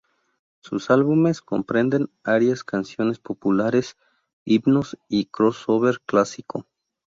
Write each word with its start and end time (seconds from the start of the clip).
Sus 0.63 0.89
álbumes 0.89 1.41
comprenden: 1.41 2.09
arias, 2.23 2.63
canciones 2.63 3.19
populares, 3.19 3.97
himnos 4.45 4.97
y 5.07 5.25
crossover 5.25 6.01
clásico. 6.07 6.65